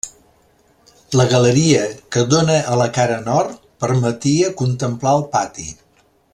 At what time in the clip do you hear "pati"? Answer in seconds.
5.37-5.71